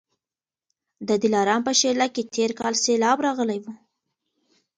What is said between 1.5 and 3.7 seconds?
په شېله کي تېر کال سېلاب راغلی و